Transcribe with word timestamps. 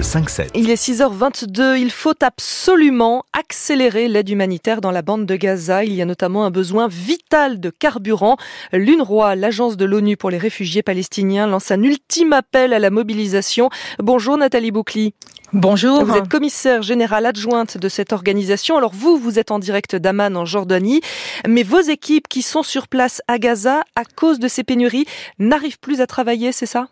Le 0.00 0.04
5-7. 0.04 0.48
Il 0.54 0.70
est 0.70 0.82
6h22. 0.82 1.78
Il 1.78 1.90
faut 1.90 2.14
absolument 2.22 3.26
accélérer 3.38 4.08
l'aide 4.08 4.30
humanitaire 4.30 4.80
dans 4.80 4.92
la 4.92 5.02
bande 5.02 5.26
de 5.26 5.36
Gaza. 5.36 5.84
Il 5.84 5.92
y 5.92 6.00
a 6.00 6.06
notamment 6.06 6.46
un 6.46 6.50
besoin 6.50 6.88
vital 6.88 7.60
de 7.60 7.68
carburant. 7.68 8.38
L'UNRWA, 8.72 9.36
l'agence 9.36 9.76
de 9.76 9.84
l'ONU 9.84 10.16
pour 10.16 10.30
les 10.30 10.38
réfugiés 10.38 10.82
palestiniens, 10.82 11.46
lance 11.46 11.70
un 11.70 11.82
ultime 11.82 12.32
appel 12.32 12.72
à 12.72 12.78
la 12.78 12.88
mobilisation. 12.88 13.68
Bonjour 13.98 14.38
Nathalie 14.38 14.70
Boucli. 14.70 15.12
Bonjour. 15.52 16.02
Vous 16.02 16.16
êtes 16.16 16.30
commissaire 16.30 16.80
générale 16.80 17.26
adjointe 17.26 17.76
de 17.76 17.88
cette 17.90 18.14
organisation. 18.14 18.78
Alors 18.78 18.94
vous, 18.94 19.18
vous 19.18 19.38
êtes 19.38 19.50
en 19.50 19.58
direct 19.58 19.96
d'Aman 19.96 20.34
en 20.34 20.46
Jordanie, 20.46 21.02
mais 21.46 21.62
vos 21.62 21.82
équipes 21.82 22.26
qui 22.26 22.40
sont 22.40 22.62
sur 22.62 22.88
place 22.88 23.20
à 23.28 23.38
Gaza 23.38 23.82
à 23.96 24.06
cause 24.06 24.38
de 24.38 24.48
ces 24.48 24.64
pénuries 24.64 25.04
n'arrivent 25.38 25.78
plus 25.78 26.00
à 26.00 26.06
travailler, 26.06 26.52
c'est 26.52 26.64
ça? 26.64 26.88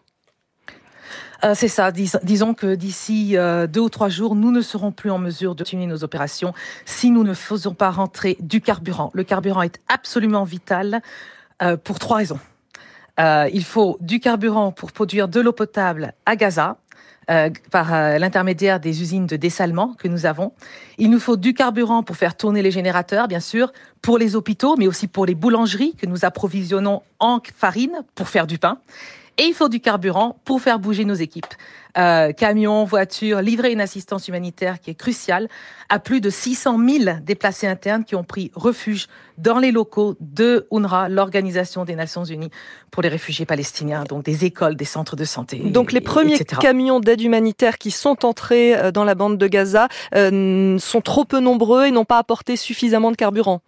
Euh, 1.44 1.52
c'est 1.54 1.68
ça. 1.68 1.92
disons 1.92 2.54
que 2.54 2.74
d'ici 2.74 3.36
euh, 3.36 3.66
deux 3.66 3.80
ou 3.80 3.88
trois 3.88 4.08
jours, 4.08 4.34
nous 4.34 4.50
ne 4.50 4.60
serons 4.60 4.90
plus 4.90 5.10
en 5.10 5.18
mesure 5.18 5.54
de 5.54 5.62
continuer 5.62 5.86
nos 5.86 6.02
opérations 6.02 6.52
si 6.84 7.10
nous 7.10 7.22
ne 7.22 7.34
faisons 7.34 7.74
pas 7.74 7.90
rentrer 7.90 8.36
du 8.40 8.60
carburant. 8.60 9.10
Le 9.14 9.22
carburant 9.22 9.62
est 9.62 9.80
absolument 9.88 10.44
vital 10.44 11.00
euh, 11.62 11.76
pour 11.76 11.98
trois 11.98 12.18
raisons. 12.18 12.40
il 13.18 13.64
faut 13.64 13.98
du 14.00 14.20
carburant 14.20 14.72
pour 14.72 14.92
produire 14.92 15.28
de 15.28 15.40
l'eau 15.40 15.52
potable 15.52 16.14
à 16.26 16.36
Gaza, 16.36 16.76
par 17.70 17.90
l'intermédiaire 18.18 18.80
des 18.80 19.02
usines 19.02 19.26
de 19.26 19.36
dessalement 19.36 19.92
que 19.98 20.08
nous 20.08 20.24
avons. 20.24 20.52
Il 20.96 21.10
nous 21.10 21.20
faut 21.20 21.36
du 21.36 21.52
carburant 21.52 22.02
pour 22.02 22.16
faire 22.16 22.34
tourner 22.34 22.62
les 22.62 22.70
générateurs, 22.70 23.28
bien 23.28 23.40
sûr, 23.40 23.70
pour 24.00 24.16
les 24.16 24.34
hôpitaux, 24.34 24.76
mais 24.78 24.86
aussi 24.86 25.08
pour 25.08 25.26
les 25.26 25.34
boulangeries 25.34 25.94
que 25.94 26.06
nous 26.06 26.24
approvisionnons 26.24 27.02
en 27.18 27.40
farine 27.54 28.02
pour 28.14 28.28
faire 28.28 28.46
du 28.46 28.56
pain. 28.58 28.78
Et 29.38 29.44
il 29.44 29.54
faut 29.54 29.68
du 29.68 29.80
carburant 29.80 30.36
pour 30.44 30.60
faire 30.60 30.80
bouger 30.80 31.04
nos 31.04 31.14
équipes. 31.14 31.46
Euh, 31.96 32.32
camions, 32.32 32.84
voitures, 32.84 33.40
livrer 33.40 33.72
une 33.72 33.80
assistance 33.80 34.28
humanitaire 34.28 34.80
qui 34.80 34.90
est 34.90 34.94
cruciale 34.94 35.48
à 35.88 35.98
plus 35.98 36.20
de 36.20 36.28
600 36.28 36.78
000 36.86 37.16
déplacés 37.22 37.66
internes 37.66 38.04
qui 38.04 38.14
ont 38.14 38.24
pris 38.24 38.50
refuge 38.54 39.06
dans 39.38 39.58
les 39.58 39.72
locaux 39.72 40.16
de 40.20 40.66
UNRWA, 40.70 41.08
l'Organisation 41.08 41.84
des 41.84 41.94
Nations 41.94 42.24
Unies 42.24 42.50
pour 42.90 43.02
les 43.02 43.08
réfugiés 43.08 43.46
palestiniens, 43.46 44.04
donc 44.04 44.24
des 44.24 44.44
écoles, 44.44 44.76
des 44.76 44.84
centres 44.84 45.16
de 45.16 45.24
santé. 45.24 45.58
Donc 45.58 45.92
les 45.92 46.00
premiers 46.00 46.38
camions 46.38 47.00
d'aide 47.00 47.20
humanitaire 47.20 47.78
qui 47.78 47.90
sont 47.90 48.24
entrés 48.24 48.76
euh, 48.76 48.90
dans 48.90 49.04
la 49.04 49.14
bande 49.14 49.38
de 49.38 49.46
Gaza 49.46 49.88
euh, 50.14 50.78
sont 50.78 51.00
trop 51.00 51.24
peu 51.24 51.40
nombreux 51.40 51.86
et 51.86 51.90
n'ont 51.90 52.04
pas 52.04 52.18
apporté 52.18 52.56
suffisamment 52.56 53.10
de 53.10 53.16
carburant. 53.16 53.62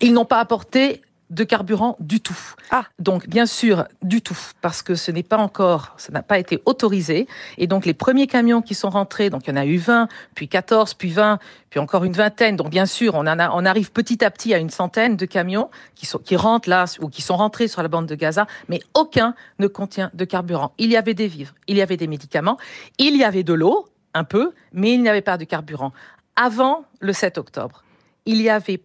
Ils 0.00 0.12
n'ont 0.12 0.24
pas 0.24 0.38
apporté 0.38 1.02
de 1.30 1.44
carburant 1.44 1.96
du 2.00 2.20
tout. 2.20 2.38
Ah. 2.70 2.84
Donc 2.98 3.28
bien 3.28 3.46
sûr 3.46 3.86
du 4.02 4.22
tout 4.22 4.38
parce 4.60 4.82
que 4.82 4.94
ce 4.94 5.10
n'est 5.10 5.22
pas 5.22 5.38
encore, 5.38 5.94
ça 5.96 6.12
n'a 6.12 6.22
pas 6.22 6.38
été 6.38 6.62
autorisé 6.66 7.26
et 7.58 7.66
donc 7.66 7.86
les 7.86 7.94
premiers 7.94 8.26
camions 8.26 8.62
qui 8.62 8.74
sont 8.74 8.90
rentrés, 8.90 9.30
donc 9.30 9.46
il 9.46 9.50
y 9.50 9.52
en 9.52 9.56
a 9.56 9.66
eu 9.66 9.76
20, 9.76 10.08
puis 10.34 10.48
14, 10.48 10.94
puis 10.94 11.10
20, 11.10 11.38
puis 11.70 11.80
encore 11.80 12.04
une 12.04 12.12
vingtaine. 12.12 12.56
Donc 12.56 12.70
bien 12.70 12.86
sûr, 12.86 13.14
on 13.14 13.20
en 13.20 13.38
a, 13.38 13.50
on 13.50 13.64
arrive 13.64 13.92
petit 13.92 14.24
à 14.24 14.30
petit 14.30 14.54
à 14.54 14.58
une 14.58 14.70
centaine 14.70 15.16
de 15.16 15.26
camions 15.26 15.70
qui 15.94 16.06
sont 16.06 16.18
qui 16.18 16.36
rentrent 16.36 16.68
là 16.68 16.84
ou 17.00 17.08
qui 17.08 17.22
sont 17.22 17.36
rentrés 17.36 17.68
sur 17.68 17.82
la 17.82 17.88
bande 17.88 18.06
de 18.06 18.14
Gaza, 18.14 18.46
mais 18.68 18.80
aucun 18.94 19.34
ne 19.58 19.66
contient 19.66 20.10
de 20.14 20.24
carburant. 20.24 20.72
Il 20.78 20.90
y 20.90 20.96
avait 20.96 21.14
des 21.14 21.26
vivres, 21.26 21.54
il 21.66 21.76
y 21.76 21.82
avait 21.82 21.96
des 21.96 22.06
médicaments, 22.06 22.58
il 22.98 23.16
y 23.16 23.24
avait 23.24 23.42
de 23.42 23.52
l'eau 23.52 23.88
un 24.14 24.24
peu, 24.24 24.52
mais 24.72 24.94
il 24.94 25.02
n'y 25.02 25.08
avait 25.08 25.22
pas 25.22 25.36
de 25.36 25.44
carburant. 25.44 25.92
Avant 26.36 26.84
le 27.00 27.12
7 27.12 27.38
octobre, 27.38 27.82
il 28.26 28.40
y 28.42 28.50
avait 28.50 28.80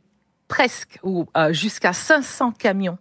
presque 0.52 1.00
ou 1.02 1.26
euh, 1.38 1.54
jusqu'à 1.54 1.94
500 1.94 2.52
camions 2.52 2.98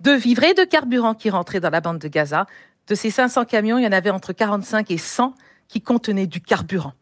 de 0.00 0.10
vivres 0.10 0.42
et 0.42 0.54
de 0.54 0.64
carburant 0.64 1.14
qui 1.14 1.30
rentraient 1.30 1.60
dans 1.60 1.70
la 1.70 1.80
bande 1.80 1.98
de 1.98 2.08
Gaza. 2.08 2.46
De 2.88 2.96
ces 2.96 3.10
500 3.10 3.44
camions, 3.44 3.78
il 3.78 3.84
y 3.84 3.86
en 3.86 3.92
avait 3.92 4.10
entre 4.10 4.32
45 4.32 4.90
et 4.90 4.98
100 4.98 5.32
qui 5.68 5.80
contenaient 5.80 6.26
du 6.26 6.40
carburant. 6.40 6.94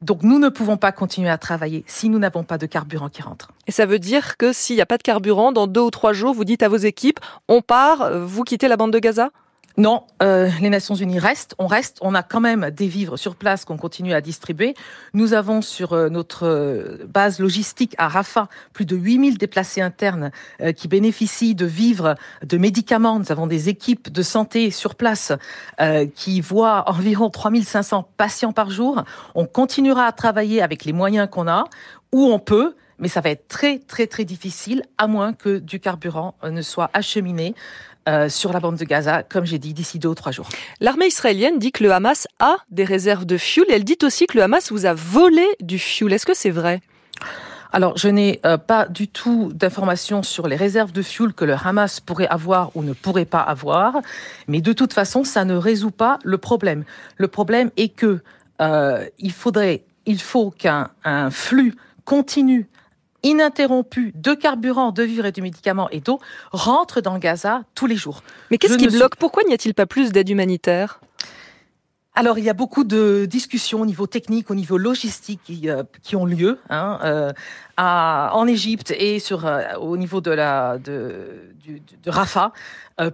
Donc 0.00 0.22
nous 0.22 0.38
ne 0.38 0.48
pouvons 0.48 0.78
pas 0.78 0.92
continuer 0.92 1.28
à 1.28 1.36
travailler 1.36 1.84
si 1.86 2.08
nous 2.08 2.18
n'avons 2.18 2.42
pas 2.42 2.56
de 2.56 2.64
carburant 2.64 3.10
qui 3.10 3.20
rentre. 3.20 3.52
Et 3.66 3.72
ça 3.72 3.84
veut 3.84 3.98
dire 3.98 4.38
que 4.38 4.52
s'il 4.54 4.76
n'y 4.76 4.82
a 4.82 4.86
pas 4.86 4.96
de 4.96 5.02
carburant, 5.02 5.52
dans 5.52 5.66
deux 5.66 5.82
ou 5.82 5.90
trois 5.90 6.14
jours, 6.14 6.32
vous 6.32 6.44
dites 6.44 6.62
à 6.62 6.68
vos 6.68 6.76
équipes, 6.76 7.20
on 7.48 7.60
part, 7.60 8.18
vous 8.18 8.44
quittez 8.44 8.66
la 8.66 8.78
bande 8.78 8.92
de 8.92 8.98
Gaza? 8.98 9.30
Non, 9.76 10.04
euh, 10.22 10.48
les 10.60 10.70
Nations 10.70 10.94
Unies 10.94 11.18
restent. 11.18 11.56
On 11.58 11.66
reste. 11.66 11.98
On 12.00 12.14
a 12.14 12.22
quand 12.22 12.40
même 12.40 12.70
des 12.70 12.86
vivres 12.86 13.16
sur 13.16 13.34
place 13.34 13.64
qu'on 13.64 13.76
continue 13.76 14.12
à 14.12 14.20
distribuer. 14.20 14.74
Nous 15.14 15.34
avons 15.34 15.62
sur 15.62 15.94
euh, 15.94 16.08
notre 16.08 16.46
euh, 16.46 17.04
base 17.08 17.40
logistique 17.40 17.94
à 17.98 18.06
Rafah 18.06 18.48
plus 18.72 18.86
de 18.86 18.94
8000 18.94 19.36
déplacés 19.36 19.80
internes 19.80 20.30
qui 20.76 20.88
bénéficient 20.88 21.54
de 21.54 21.66
vivres, 21.66 22.14
de 22.44 22.56
médicaments. 22.56 23.18
Nous 23.18 23.32
avons 23.32 23.46
des 23.46 23.68
équipes 23.68 24.12
de 24.12 24.22
santé 24.22 24.70
sur 24.70 24.94
place 24.94 25.32
qui 26.14 26.40
voient 26.40 26.84
environ 26.90 27.30
3500 27.30 28.08
patients 28.16 28.52
par 28.52 28.70
jour. 28.70 29.02
On 29.34 29.46
continuera 29.46 30.06
à 30.06 30.12
travailler 30.12 30.62
avec 30.62 30.84
les 30.84 30.92
moyens 30.92 31.28
qu'on 31.30 31.48
a, 31.48 31.64
où 32.12 32.26
on 32.26 32.38
peut, 32.38 32.74
mais 32.98 33.08
ça 33.08 33.20
va 33.20 33.30
être 33.30 33.48
très 33.48 33.78
très 33.78 34.06
très 34.06 34.24
difficile 34.24 34.82
à 34.98 35.06
moins 35.06 35.32
que 35.32 35.58
du 35.58 35.80
carburant 35.80 36.34
ne 36.42 36.62
soit 36.62 36.90
acheminé 36.92 37.54
euh, 38.08 38.28
sur 38.28 38.52
la 38.52 38.60
bande 38.60 38.76
de 38.76 38.84
Gaza, 38.84 39.22
comme 39.22 39.46
j'ai 39.46 39.58
dit, 39.58 39.72
d'ici 39.72 39.98
deux 39.98 40.08
ou 40.08 40.14
trois 40.14 40.32
jours. 40.32 40.48
L'armée 40.80 41.06
israélienne 41.06 41.58
dit 41.58 41.72
que 41.72 41.82
le 41.82 41.92
Hamas 41.92 42.28
a 42.38 42.56
des 42.70 42.84
réserves 42.84 43.24
de 43.24 43.38
fuel. 43.38 43.66
Elle 43.70 43.84
dit 43.84 43.98
aussi 44.02 44.26
que 44.26 44.36
le 44.36 44.44
Hamas 44.44 44.70
vous 44.70 44.86
a 44.86 44.94
volé 44.94 45.46
du 45.60 45.78
fuel. 45.78 46.12
Est-ce 46.12 46.26
que 46.26 46.34
c'est 46.34 46.50
vrai? 46.50 46.80
Alors, 47.72 47.96
je 47.96 48.08
n'ai 48.08 48.40
euh, 48.46 48.56
pas 48.56 48.86
du 48.86 49.08
tout 49.08 49.50
d'informations 49.52 50.22
sur 50.22 50.46
les 50.46 50.54
réserves 50.54 50.92
de 50.92 51.02
fuel 51.02 51.32
que 51.32 51.44
le 51.44 51.54
Hamas 51.54 51.98
pourrait 51.98 52.28
avoir 52.28 52.70
ou 52.76 52.82
ne 52.82 52.92
pourrait 52.92 53.24
pas 53.24 53.40
avoir, 53.40 54.00
mais 54.48 54.60
de 54.60 54.72
toute 54.72 54.92
façon, 54.92 55.24
ça 55.24 55.44
ne 55.44 55.56
résout 55.56 55.90
pas 55.90 56.18
le 56.22 56.38
problème. 56.38 56.84
Le 57.16 57.26
problème 57.26 57.70
est 57.76 57.88
que 57.88 58.20
euh, 58.60 59.06
il 59.18 59.32
faudrait, 59.32 59.82
il 60.06 60.20
faut 60.20 60.50
qu'un 60.50 60.90
flux 61.30 61.74
continu 62.04 62.68
ininterrompu 63.24 64.12
de 64.14 64.34
carburant, 64.34 64.92
de 64.92 65.02
vivres 65.02 65.26
et 65.26 65.32
de 65.32 65.40
médicaments 65.40 65.90
et 65.90 66.00
d'eau 66.00 66.20
rentre 66.52 67.00
dans 67.00 67.18
Gaza 67.18 67.62
tous 67.74 67.86
les 67.86 67.96
jours. 67.96 68.22
Mais 68.50 68.58
qu'est-ce 68.58 68.78
qui 68.78 68.86
bloque 68.86 69.16
Pourquoi 69.16 69.42
n'y 69.42 69.54
a-t-il 69.54 69.74
pas 69.74 69.86
plus 69.86 70.12
d'aide 70.12 70.28
humanitaire? 70.28 71.00
Alors, 72.16 72.38
il 72.38 72.44
y 72.44 72.50
a 72.50 72.54
beaucoup 72.54 72.84
de 72.84 73.26
discussions 73.28 73.80
au 73.80 73.86
niveau 73.86 74.06
technique, 74.06 74.48
au 74.48 74.54
niveau 74.54 74.78
logistique 74.78 75.40
qui, 75.42 75.68
euh, 75.68 75.82
qui 76.02 76.14
ont 76.14 76.26
lieu 76.26 76.60
hein, 76.70 77.00
euh, 77.02 77.32
à, 77.76 78.30
en 78.34 78.46
Égypte 78.46 78.92
et 78.96 79.18
sur, 79.18 79.46
euh, 79.46 79.74
au 79.80 79.96
niveau 79.96 80.20
de, 80.20 80.30
la, 80.30 80.78
de, 80.78 81.50
de 82.02 82.10
Rafah 82.10 82.52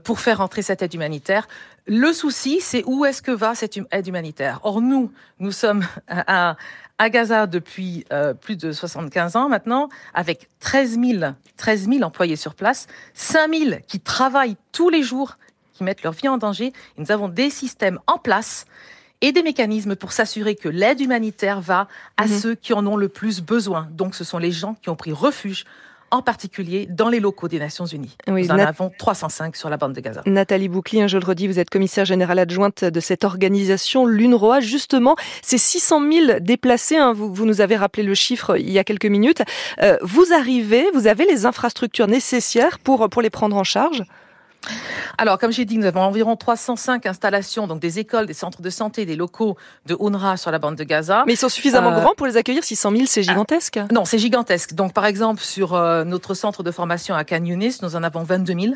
pour 0.05 0.21
faire 0.21 0.43
entrer 0.43 0.61
cette 0.61 0.83
aide 0.83 0.93
humanitaire. 0.93 1.49
Le 1.87 2.13
souci, 2.13 2.61
c'est 2.61 2.85
où 2.85 3.07
est-ce 3.07 3.23
que 3.23 3.31
va 3.31 3.55
cette 3.55 3.79
aide 3.91 4.07
humanitaire? 4.07 4.61
Or, 4.63 4.83
nous, 4.83 5.11
nous 5.39 5.53
sommes 5.53 5.87
à, 6.09 6.57
à 7.01 7.09
Gaza 7.09 7.47
depuis 7.47 8.05
euh, 8.13 8.35
plus 8.35 8.57
de 8.57 8.73
75 8.73 9.35
ans 9.35 9.49
maintenant, 9.49 9.89
avec 10.13 10.51
13 10.61 11.01
000, 11.01 11.33
13 11.57 11.89
000 11.89 12.03
employés 12.03 12.37
sur 12.37 12.55
place, 12.55 12.89
5 13.15 13.57
000 13.57 13.71
qui 13.89 14.01
travaillent 14.01 14.57
tous 14.71 14.91
les 14.91 15.03
jours, 15.03 15.39
qui 15.81 15.85
mettent 15.85 16.03
leur 16.03 16.13
vie 16.13 16.29
en 16.29 16.37
danger. 16.37 16.67
Et 16.67 17.01
nous 17.01 17.11
avons 17.11 17.29
des 17.29 17.49
systèmes 17.49 18.01
en 18.07 18.19
place 18.19 18.67
et 19.23 19.33
des 19.33 19.43
mécanismes 19.43 19.97
pour 19.97 20.13
s'assurer 20.13 20.55
que 20.55 20.69
l'aide 20.69 21.01
humanitaire 21.01 21.63
va 21.63 21.89
à 22.19 22.27
mhm. 22.27 22.39
ceux 22.39 22.55
qui 22.55 22.75
en 22.75 22.87
ont 22.87 22.97
le 22.97 23.09
plus 23.09 23.41
besoin. 23.41 23.89
Donc 23.93 24.15
ce 24.15 24.23
sont 24.23 24.37
les 24.37 24.51
gens 24.51 24.77
qui 24.83 24.91
ont 24.91 24.97
pris 24.97 25.13
refuge 25.13 25.65
en 26.11 26.23
particulier 26.23 26.87
dans 26.91 27.09
les 27.09 27.21
locaux 27.21 27.49
des 27.49 27.61
Nations 27.61 27.87
Unies. 27.87 28.17
nous 28.27 28.51
en 28.51 28.59
avons 28.59 28.91
305 28.99 29.55
sur 29.57 29.71
la 29.71 29.77
bande 29.77 29.93
de 29.93 30.01
Gaza. 30.01 30.23
Nathalie 30.27 30.69
Boucli, 30.69 31.07
je 31.09 31.17
le 31.17 31.25
redis, 31.25 31.47
vous 31.47 31.61
êtes 31.61 31.71
commissaire 31.71 32.05
générale 32.05 32.41
adjointe 32.41 32.85
de 32.85 33.01
cette 33.01 33.25
organisation, 33.25 34.07
l'UNRWA. 34.07 34.59
Justement, 34.59 35.15
ces 35.41 35.57
600 35.57 36.01
000 36.13 36.41
déplacés, 36.41 36.97
hein, 36.97 37.13
vous, 37.15 37.47
nous 37.47 37.61
avez 37.61 37.77
rappelé 37.77 38.03
le 38.03 38.15
chiffre 38.15 38.59
il 38.59 38.71
y 38.71 38.79
a 38.81 38.85
quelques 38.85 39.07
minutes, 39.07 39.43
euh, 39.83 39.97
vous 40.03 40.35
arrivez, 40.35 40.85
vous 40.95 41.07
avez 41.07 41.27
les 41.27 41.47
infrastructures 41.47 42.09
nécessaires 42.09 42.81
pour, 42.81 43.09
pour 43.09 43.23
les 43.23 43.31
prendre 43.31 43.57
en 43.57 43.65
charge? 43.65 44.03
Alors, 45.19 45.39
comme 45.39 45.53
j'ai 45.53 45.65
dit, 45.65 45.79
nous 45.79 45.87
avons 45.87 46.03
environ 46.03 46.37
305 46.37 47.07
installations, 47.07 47.67
donc 47.67 47.81
des 47.81 47.99
écoles, 47.99 48.27
des 48.27 48.35
centres 48.35 48.63
de 48.63 48.71
santé, 48.71 49.07
des 49.07 49.17
locaux 49.17 49.57
de 49.87 49.97
UNRWA 49.99 50.37
sur 50.37 50.51
la 50.51 50.59
bande 50.59 50.77
de 50.77 50.85
Gaza. 50.85 51.25
Mais 51.27 51.35
ils 51.35 51.39
sont 51.39 51.49
suffisamment 51.49 51.93
euh, 51.93 52.01
grands 52.01 52.15
pour 52.15 52.27
les 52.27 52.37
accueillir 52.37 52.63
600 52.63 52.91
000, 52.93 53.03
c'est 53.07 53.23
gigantesque. 53.23 53.79
Ah, 53.79 53.87
non, 53.93 54.05
c'est 54.05 54.19
gigantesque. 54.19 54.75
Donc, 54.75 54.93
par 54.93 55.07
exemple, 55.07 55.43
sur 55.43 55.75
euh, 55.75 56.05
notre 56.05 56.35
centre 56.35 56.63
de 56.63 56.71
formation 56.71 57.15
à 57.15 57.25
Khan 57.25 57.41
nous 57.41 57.97
en 57.97 58.03
avons 58.03 58.23
22 58.23 58.53
000 58.53 58.75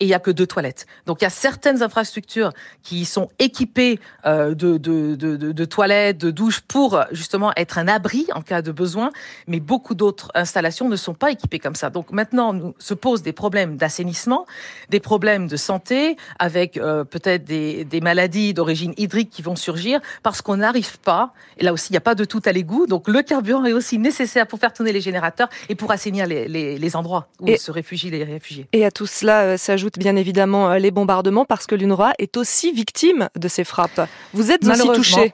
et 0.00 0.04
il 0.04 0.06
n'y 0.06 0.14
a 0.14 0.18
que 0.18 0.30
deux 0.30 0.46
toilettes. 0.46 0.86
Donc, 1.06 1.20
il 1.20 1.24
y 1.24 1.26
a 1.26 1.30
certaines 1.30 1.82
infrastructures 1.82 2.52
qui 2.82 3.04
sont 3.04 3.28
équipées 3.38 4.00
euh, 4.26 4.54
de, 4.54 4.78
de, 4.78 5.14
de, 5.14 5.36
de, 5.36 5.64
toilettes, 5.64 6.18
de 6.18 6.30
douches 6.30 6.60
pour 6.60 7.00
justement 7.10 7.52
être 7.56 7.78
un 7.78 7.88
abri 7.88 8.26
en 8.34 8.42
cas 8.42 8.62
de 8.62 8.72
besoin, 8.72 9.10
mais 9.46 9.60
beaucoup 9.60 9.94
d'autres 9.94 10.30
installations 10.34 10.88
ne 10.88 10.96
sont 10.96 11.14
pas 11.14 11.30
équipées 11.30 11.58
comme 11.58 11.74
ça. 11.74 11.90
Donc, 11.90 12.10
maintenant, 12.12 12.52
nous 12.52 12.74
se 12.78 12.94
posent 12.94 13.22
des 13.22 13.32
problèmes 13.32 13.76
d'assainissement, 13.76 14.46
des 14.90 15.00
problèmes 15.00 15.23
problèmes 15.24 15.46
de 15.46 15.56
santé, 15.56 16.18
avec 16.38 16.76
euh, 16.76 17.02
peut-être 17.02 17.44
des, 17.44 17.86
des, 17.86 18.02
maladies 18.02 18.52
d'origine 18.52 18.92
hydrique 18.98 19.30
qui 19.30 19.40
vont 19.40 19.56
surgir, 19.56 19.98
parce 20.22 20.42
qu'on 20.42 20.58
n'arrive 20.58 20.98
pas, 20.98 21.32
et 21.56 21.64
là 21.64 21.72
aussi 21.72 21.88
il 21.88 21.92
n'y 21.94 21.96
a 21.96 22.02
pas 22.02 22.14
de 22.14 22.26
tout 22.26 22.42
à 22.44 22.52
l'égout, 22.52 22.86
donc 22.86 23.08
le 23.08 23.22
carburant 23.22 23.64
est 23.64 23.72
aussi 23.72 23.98
nécessaire 23.98 24.46
pour 24.46 24.58
faire 24.58 24.74
tourner 24.74 24.92
les 24.92 25.00
générateurs 25.00 25.48
et 25.70 25.76
pour 25.76 25.90
assainir 25.92 26.26
les, 26.26 26.46
les, 26.46 26.76
les 26.76 26.96
endroits 26.96 27.28
où 27.40 27.48
se 27.56 27.70
réfugient 27.70 28.10
les 28.10 28.22
réfugiés. 28.22 28.66
Et 28.74 28.84
à 28.84 28.90
tout 28.90 29.06
cela 29.06 29.44
euh, 29.44 29.56
s'ajoutent 29.56 29.98
bien 29.98 30.14
évidemment 30.16 30.74
les 30.74 30.90
bombardements, 30.90 31.46
parce 31.46 31.66
que 31.66 31.74
l'UNRWA 31.74 32.12
est 32.18 32.36
aussi 32.36 32.70
victime 32.72 33.30
de 33.34 33.48
ces 33.48 33.64
frappes. 33.64 34.06
Vous 34.34 34.50
êtes 34.50 34.62
aussi 34.66 34.86
touché 34.92 35.32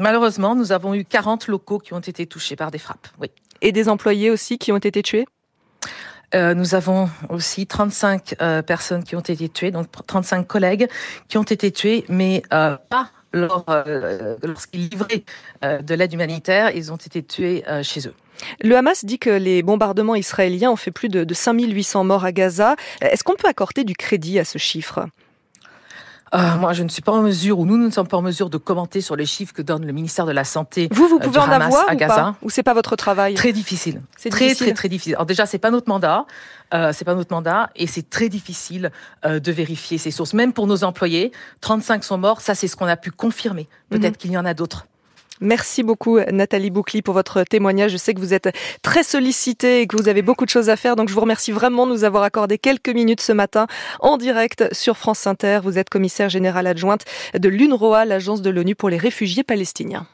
Malheureusement, 0.00 0.54
nous 0.54 0.72
avons 0.72 0.94
eu 0.94 1.04
40 1.04 1.46
locaux 1.48 1.78
qui 1.78 1.92
ont 1.92 2.00
été 2.00 2.26
touchés 2.26 2.56
par 2.56 2.70
des 2.70 2.78
frappes. 2.78 3.08
Oui. 3.20 3.28
Et 3.60 3.72
des 3.72 3.90
employés 3.90 4.30
aussi 4.30 4.56
qui 4.56 4.72
ont 4.72 4.78
été 4.78 5.02
tués? 5.02 5.26
Euh, 6.36 6.54
nous 6.54 6.74
avons 6.74 7.08
aussi 7.30 7.66
35 7.66 8.36
euh, 8.40 8.62
personnes 8.62 9.04
qui 9.04 9.16
ont 9.16 9.20
été 9.20 9.48
tuées, 9.48 9.70
donc 9.70 9.86
35 10.06 10.46
collègues 10.46 10.88
qui 11.28 11.38
ont 11.38 11.42
été 11.42 11.70
tués, 11.72 12.04
mais 12.08 12.42
euh, 12.52 12.76
pas 12.88 13.10
lorsqu'ils 13.32 14.88
livraient 14.88 15.24
de 15.62 15.94
l'aide 15.94 16.12
humanitaire, 16.14 16.74
ils 16.74 16.90
ont 16.90 16.96
été 16.96 17.22
tués 17.22 17.64
chez 17.82 18.08
eux. 18.08 18.14
Le 18.62 18.74
Hamas 18.76 19.04
dit 19.04 19.18
que 19.18 19.28
les 19.28 19.62
bombardements 19.62 20.14
israéliens 20.14 20.70
ont 20.70 20.76
fait 20.76 20.90
plus 20.90 21.10
de, 21.10 21.22
de 21.22 21.34
5800 21.34 22.04
morts 22.04 22.24
à 22.24 22.32
Gaza. 22.32 22.76
Est-ce 23.02 23.24
qu'on 23.24 23.34
peut 23.34 23.48
accorder 23.48 23.84
du 23.84 23.94
crédit 23.94 24.38
à 24.38 24.46
ce 24.46 24.56
chiffre? 24.56 25.06
Euh, 26.34 26.56
moi, 26.56 26.72
je 26.72 26.82
ne 26.82 26.88
suis 26.88 27.02
pas 27.02 27.12
en 27.12 27.22
mesure, 27.22 27.58
ou 27.60 27.66
nous, 27.66 27.76
nous 27.76 27.86
ne 27.86 27.90
sommes 27.90 28.08
pas 28.08 28.16
en 28.16 28.22
mesure 28.22 28.50
de 28.50 28.58
commenter 28.58 29.00
sur 29.00 29.14
les 29.14 29.26
chiffres 29.26 29.52
que 29.52 29.62
donne 29.62 29.86
le 29.86 29.92
ministère 29.92 30.26
de 30.26 30.32
la 30.32 30.44
Santé. 30.44 30.88
Vous, 30.90 31.06
vous 31.06 31.16
euh, 31.16 31.20
pouvez 31.20 31.38
en 31.38 31.50
avoir 31.50 31.88
à 31.88 31.94
ou 31.94 31.96
Gaza. 31.96 32.14
Pas 32.14 32.34
ou 32.42 32.50
c'est 32.50 32.64
pas 32.64 32.74
votre 32.74 32.96
travail 32.96 33.34
Très 33.34 33.52
difficile. 33.52 34.02
C'est 34.16 34.30
très, 34.30 34.54
très, 34.54 34.72
très 34.72 34.88
difficile. 34.88 35.14
Alors 35.14 35.26
déjà, 35.26 35.46
c'est 35.46 35.58
pas 35.58 35.70
notre 35.70 35.88
mandat. 35.88 36.26
Euh, 36.74 36.90
c'est 36.92 37.04
pas 37.04 37.14
notre 37.14 37.32
mandat 37.32 37.70
et 37.76 37.86
c'est 37.86 38.10
très 38.10 38.28
difficile 38.28 38.90
euh, 39.24 39.38
de 39.38 39.52
vérifier 39.52 39.98
ces 39.98 40.10
sources. 40.10 40.34
Même 40.34 40.52
pour 40.52 40.66
nos 40.66 40.82
employés, 40.82 41.30
35 41.60 42.02
sont 42.02 42.18
morts. 42.18 42.40
Ça, 42.40 42.56
c'est 42.56 42.66
ce 42.66 42.74
qu'on 42.74 42.88
a 42.88 42.96
pu 42.96 43.12
confirmer. 43.12 43.68
Peut-être 43.88 44.14
mhm. 44.14 44.16
qu'il 44.16 44.32
y 44.32 44.38
en 44.38 44.44
a 44.44 44.52
d'autres. 44.52 44.86
Merci 45.40 45.82
beaucoup 45.82 46.18
Nathalie 46.18 46.70
Boucli 46.70 47.02
pour 47.02 47.14
votre 47.14 47.42
témoignage. 47.42 47.92
Je 47.92 47.96
sais 47.96 48.14
que 48.14 48.20
vous 48.20 48.32
êtes 48.32 48.56
très 48.82 49.02
sollicitée 49.02 49.82
et 49.82 49.86
que 49.86 49.96
vous 49.96 50.08
avez 50.08 50.22
beaucoup 50.22 50.44
de 50.44 50.50
choses 50.50 50.70
à 50.70 50.76
faire. 50.76 50.96
Donc 50.96 51.08
je 51.08 51.14
vous 51.14 51.20
remercie 51.20 51.52
vraiment 51.52 51.86
de 51.86 51.92
nous 51.92 52.04
avoir 52.04 52.22
accordé 52.22 52.58
quelques 52.58 52.88
minutes 52.88 53.20
ce 53.20 53.32
matin 53.32 53.66
en 54.00 54.16
direct 54.16 54.72
sur 54.72 54.96
France 54.96 55.26
Inter. 55.26 55.60
Vous 55.62 55.78
êtes 55.78 55.90
commissaire 55.90 56.28
générale 56.28 56.66
adjointe 56.66 57.04
de 57.34 57.48
l'UNRWA, 57.48 58.04
l'agence 58.04 58.42
de 58.42 58.50
l'ONU 58.50 58.74
pour 58.74 58.88
les 58.88 58.98
réfugiés 58.98 59.44
palestiniens. 59.44 60.06